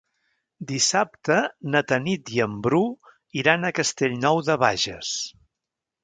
Dissabte 0.69 1.35
na 1.75 1.81
Tanit 1.91 2.31
i 2.37 2.41
en 2.45 2.55
Bru 2.67 2.81
iran 3.41 3.67
a 3.69 3.73
Castellnou 3.81 4.41
de 4.47 4.55
Bages. 4.65 5.13